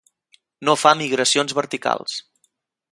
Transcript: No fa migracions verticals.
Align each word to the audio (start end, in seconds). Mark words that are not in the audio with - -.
No 0.69 0.75
fa 0.83 0.95
migracions 1.03 1.57
verticals. 1.61 2.19